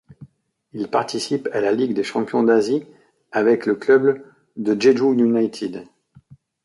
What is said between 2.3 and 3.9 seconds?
d'Asie avec le